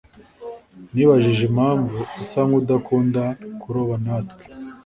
Nibajije 0.93 1.43
impamvu 1.49 1.97
asa 2.21 2.39
nkudakunda 2.47 3.23
kuroba 3.61 3.95
natwe. 4.05 4.41